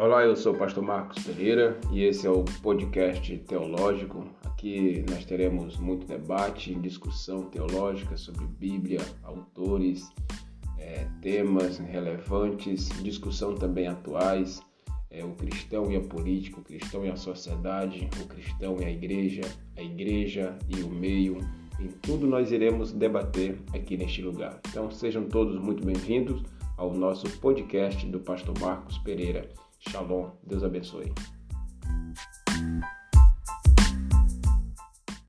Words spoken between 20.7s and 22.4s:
o meio. Em tudo